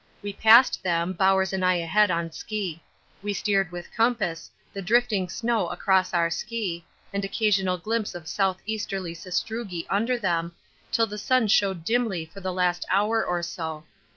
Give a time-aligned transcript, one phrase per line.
[0.23, 2.81] We passed them, Bowers and I ahead on ski.
[3.21, 8.63] We steered with compass, the drifting snow across our ski, and occasional glimpse of south
[8.65, 10.53] easterly sastrugi under them,
[10.91, 13.83] till the sun showed dimly for the last hour or so.